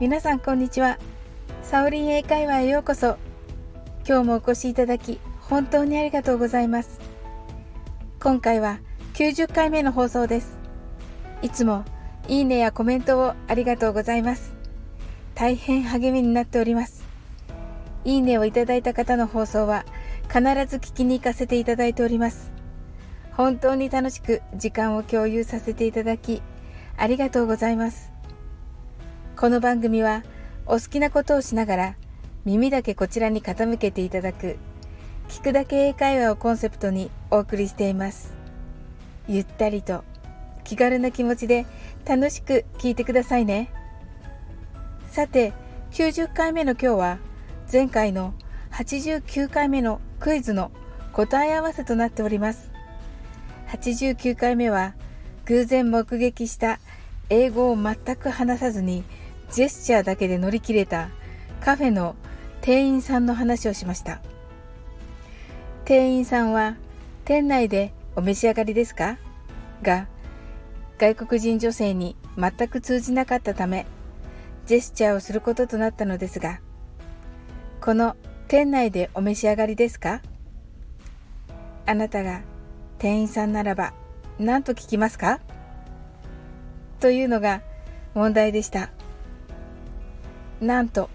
[0.00, 0.98] 皆さんこんにちは。
[1.62, 3.18] サオリン英会話へようこそ。
[4.08, 6.98] 今日もお越しいただき本当にありがとうございます。
[8.18, 8.80] 今回は
[9.12, 10.56] 90回目の放送です。
[11.42, 11.84] いつも
[12.28, 14.54] いいねやコメントをありがとうございます。
[15.34, 17.04] 大変励みになっております。
[18.06, 19.84] いいねをいただいた方の放送は
[20.28, 22.52] 必ず聞きに行かせていただいております。
[23.32, 26.40] 本当に楽しく時間を共有させていただき
[26.96, 28.09] ありがとうございます。
[29.40, 30.22] この番組は
[30.66, 31.94] お好きなことをしながら
[32.44, 34.58] 耳だけこちらに傾けていただく
[35.30, 38.34] 聞くだけ英会話をコンセプトにお送りしています。
[39.28, 40.04] ゆったりと
[40.62, 41.64] 気軽な気持ちで
[42.04, 43.72] 楽しく聞いてくださいね。
[45.10, 45.54] さて
[45.92, 47.18] 90回目の今日は
[47.72, 48.34] 前回の
[48.72, 50.70] 89回目のクイズの
[51.14, 52.70] 答え合わせとなっております。
[53.68, 54.92] 89回目は
[55.46, 56.78] 偶然目撃した
[57.30, 59.02] 英語を全く話さずに
[59.52, 61.10] ジェスチャーだけで乗り切れた
[61.60, 62.16] カフェの
[62.60, 64.20] 店員さんの話をしました。
[65.84, 66.76] 店員さんは
[67.24, 69.18] 店内でお召し上がりですか？
[69.82, 70.06] が
[70.98, 73.86] 外国人女性に全く通じなかったため
[74.66, 76.60] ジェスチャーをすることとなったのですが
[77.80, 78.14] この
[78.46, 80.20] 店内でお召し上がりですか？
[81.86, 82.42] あなたが
[82.98, 83.94] 店員さんならば
[84.38, 85.40] 何と聞きますか？
[87.00, 87.62] というのが
[88.14, 88.90] 問題でした。
[90.60, 91.08] なんと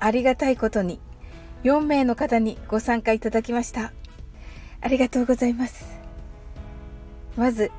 [0.00, 1.00] ありがたいことに
[1.64, 3.92] 4名の方にご参加いただきました。
[4.80, 5.98] ありがとうございます。
[7.36, 7.70] まず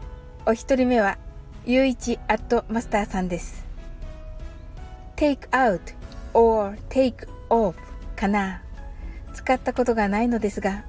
[0.45, 1.17] お一人目は
[1.65, 3.65] ゆういちアットマスターさんです。
[5.15, 5.79] take out
[6.33, 7.75] or take off
[8.15, 8.61] かな。
[9.33, 10.85] 使ったことがないのですが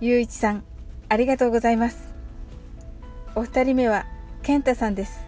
[0.00, 0.62] ゆういちさん
[1.08, 2.14] ありがとうございます。
[3.34, 4.06] お二人目は
[4.42, 5.26] 健太さんです。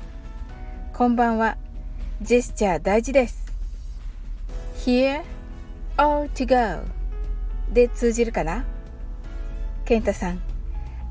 [0.93, 1.57] こんばんは。
[2.23, 3.50] ジェスチャー大事です。
[4.85, 5.23] Here
[5.99, 6.83] or to go
[7.71, 8.65] で通じるかな？
[9.85, 10.41] 健太さん、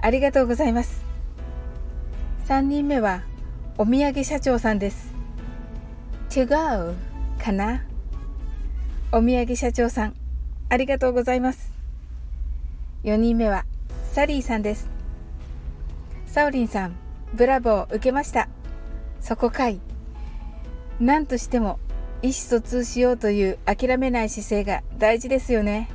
[0.01, 1.03] ありがとうございます。
[2.47, 3.21] 3人目は
[3.77, 5.13] お土産社長さんです。
[6.29, 6.95] to go
[7.37, 7.85] かな？
[9.11, 10.15] お土産社長さん、
[10.69, 11.71] ありがとうございます。
[13.03, 13.65] 4人目は
[14.13, 14.89] サリーさんです。
[16.25, 16.95] サオリンさん、
[17.35, 18.49] ブラボー受けました。
[19.21, 19.79] そこかい。
[20.99, 21.79] 何としても
[22.21, 25.89] 意思疎通しようという諦めない姿勢が大事ですよね。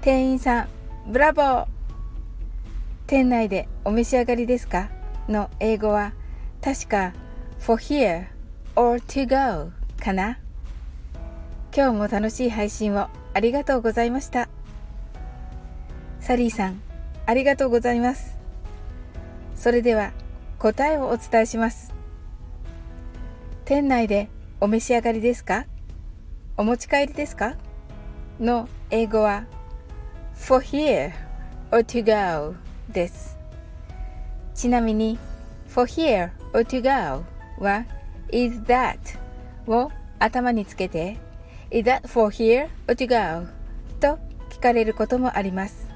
[0.00, 0.68] 店員さん、
[1.06, 1.66] ブラボー
[3.06, 4.88] 店内でお召し上がりですか？
[5.28, 6.12] の英語は
[6.62, 7.12] 確か
[7.60, 8.26] for here
[8.74, 9.70] or to go
[10.02, 10.38] かな？
[11.76, 14.48] 今日も楽しい配信をありがとうございました。
[16.20, 16.80] サリーさん、
[17.26, 18.38] ありがとうございます。
[19.54, 20.12] それでは
[20.58, 21.92] 答えをお伝えします。
[23.66, 24.28] 店内で
[24.64, 25.66] お召し上がりですか
[26.56, 27.54] お持ち帰りですか
[28.40, 29.44] の英語は
[30.34, 31.12] for here
[31.70, 32.54] or to go
[32.90, 33.36] です。
[34.54, 35.18] ちなみに
[35.68, 37.26] for here or to go
[37.62, 37.84] は
[38.32, 38.96] is that
[39.66, 41.18] を頭につけて
[41.70, 43.46] is that for here or to go
[44.00, 45.86] と聞かれることもあります。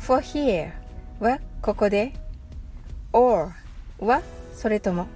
[0.00, 0.70] for here
[1.18, 2.12] はここで
[3.14, 3.52] or
[4.00, 4.20] は
[4.54, 5.06] それとも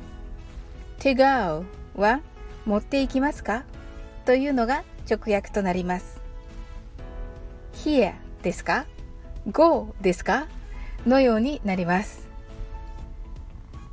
[0.98, 2.22] to go は
[2.68, 3.64] 持っていきますか？
[4.26, 6.20] というのが直訳となります。
[7.72, 8.12] here
[8.42, 8.84] ですか
[9.50, 10.46] ?go ですか？
[11.06, 12.28] のようになります。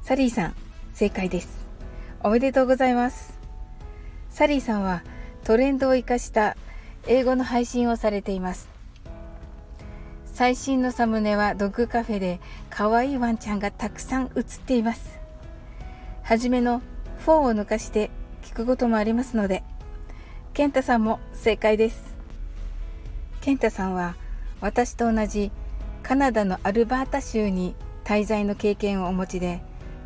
[0.03, 0.55] サリーさん、
[0.93, 1.65] 正解です。
[2.21, 3.39] おめでとうございます。
[4.29, 5.03] サリーさんは
[5.45, 6.57] トレンドを生かした
[7.07, 8.67] 英語の配信をされています。
[10.25, 15.17] 最新のサムネはドッグカフェで可愛いワンちゃんがたくさん映っています。
[16.23, 16.81] はじめの
[17.25, 18.09] 4を抜かして
[18.45, 19.63] 聞くこともありますので、
[20.53, 22.15] 健太さんも正解です。
[23.41, 24.15] 健太さんは
[24.61, 25.51] 私と同じ
[26.03, 29.61] カナダのアルバータ州に滞在の経験をお持ちで、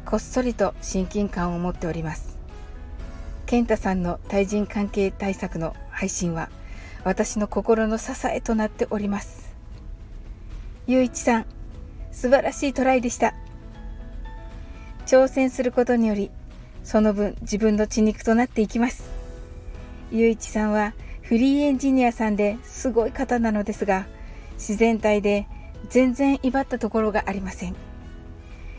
[0.06, 2.40] こっそりと親近感を持っております。
[3.46, 6.50] 健太さんの対人関係対策の配信は
[7.04, 9.54] 私の心の支えとなっております。
[10.88, 11.46] ゆういちさん、
[12.14, 13.36] 素晴らしいトライでした。
[15.06, 16.32] 挑戦することにより
[16.90, 19.12] その分自分の血肉となっていきます。
[20.12, 24.08] ゆういちさんはフリーエンジニアさんですごい方なのですが、
[24.54, 25.46] 自然体で
[25.90, 27.76] 全然威張ったところがありません。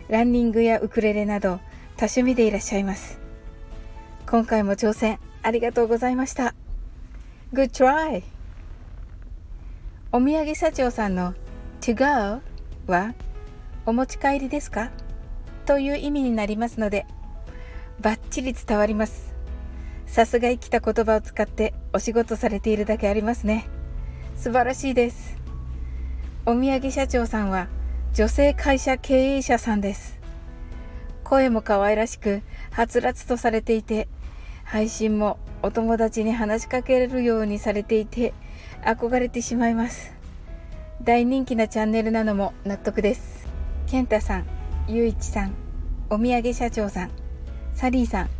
[0.09, 1.61] ランニングやウクレレなど
[1.97, 3.21] 多趣味でいらっしゃいます。
[4.29, 6.57] 今回も挑戦ありがとうございました。
[7.53, 8.25] Good try!
[10.11, 11.35] お土産社長さんの
[11.81, 12.43] to go
[12.93, 13.15] は
[13.87, 14.91] お持ち帰りですか？
[15.65, 17.07] という意味になりますので
[18.01, 19.31] バッチリ伝わります
[20.11, 23.69] さすが生きた言葉を使ってお仕事されているだけありますね。
[24.35, 25.37] 素晴らしいです。
[26.47, 27.69] お土産社長さんは
[28.13, 30.19] 女性会社経営者さんです。
[31.23, 32.43] 声も可愛らしく、
[32.73, 34.09] はつらつとされていて、
[34.65, 38.35] 配信もお友達に話しかけるようにされていて、
[38.83, 40.13] 憧れてしまいます。
[41.05, 43.47] 大人気なチャンネルなのも納得です。
[43.87, 44.47] 健太さん、
[44.89, 45.55] ゆういちさん、
[46.09, 47.20] お土産社長さん、
[47.81, 48.31] サリーさん、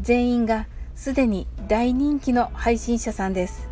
[0.00, 0.66] 全員が
[0.96, 3.68] すでに大人気の配信者さんです。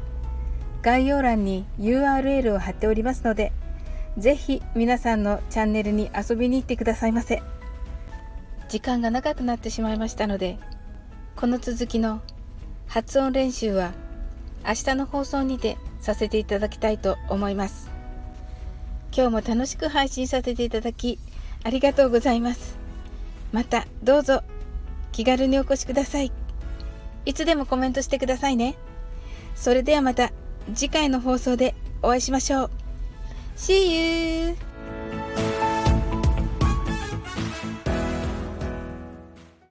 [0.82, 3.50] 概要欄に URL を貼っておりますので、
[4.18, 7.42] ぜひ皆さんのチャンネルに遊びに行ってくださいませ。
[8.68, 10.58] 時間が長くなってしまいましたので、
[11.34, 12.22] この続きの
[12.86, 13.94] 発音練習は
[14.64, 17.90] 明日の放送にてさせていただきたいと思います。
[19.12, 21.18] 今日も楽しく配信させていただき
[21.64, 22.76] ありがとうございます。
[23.50, 24.44] またどうぞ
[25.14, 26.32] 気軽にお越しください。
[27.24, 28.74] いつでもコメントしてくださいね。
[29.54, 30.32] それではまた
[30.74, 32.70] 次回の放送でお会いしましょう。
[33.56, 34.56] See you!